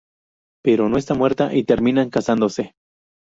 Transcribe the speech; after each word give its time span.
Pero 0.63 0.89
no 0.89 0.97
está 0.97 1.13
muerta 1.13 1.53
y 1.53 1.63
terminan 1.63 2.09
casándose. 2.09 2.73